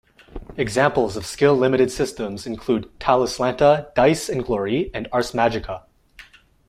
Examples 0.57 1.15
of 1.15 1.27
skill-limited 1.27 1.91
systems 1.91 2.47
include 2.47 2.89
Talislanta, 2.97 3.93
Dice 3.93 4.29
and 4.29 4.43
Glory 4.43 4.89
and 4.95 5.07
Ars 5.11 5.33
Magica. 5.33 5.83